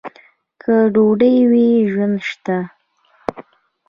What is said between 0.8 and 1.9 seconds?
ډوډۍ وي،